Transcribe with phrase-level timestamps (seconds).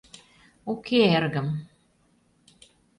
[0.71, 1.47] —Уке, эргым.